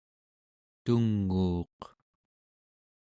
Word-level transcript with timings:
tunguuq 0.83 1.77